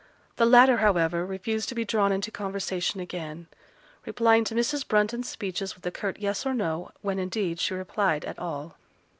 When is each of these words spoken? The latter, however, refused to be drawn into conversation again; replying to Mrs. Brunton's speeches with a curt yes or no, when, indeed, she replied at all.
The 0.37 0.47
latter, 0.47 0.77
however, 0.77 1.27
refused 1.27 1.69
to 1.69 1.75
be 1.75 1.85
drawn 1.85 2.11
into 2.11 2.31
conversation 2.31 2.99
again; 2.99 3.45
replying 4.03 4.43
to 4.45 4.55
Mrs. 4.55 4.87
Brunton's 4.87 5.29
speeches 5.29 5.75
with 5.75 5.85
a 5.85 5.91
curt 5.91 6.17
yes 6.17 6.43
or 6.43 6.55
no, 6.55 6.89
when, 7.01 7.19
indeed, 7.19 7.59
she 7.59 7.75
replied 7.75 8.25
at 8.25 8.39
all. 8.39 8.75